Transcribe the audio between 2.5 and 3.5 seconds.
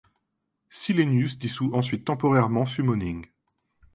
Summoning.